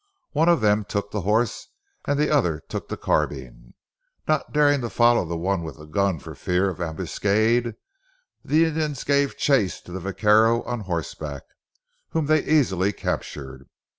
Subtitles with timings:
[0.31, 1.67] One of them took the horse
[2.05, 3.75] and the other took the carbine.
[4.27, 7.75] Not daring to follow the one with the gun for fear of ambuscade,
[8.43, 11.43] the Indians gave chase to the vaquero on horseback,
[12.13, 13.69] whom they easily captured.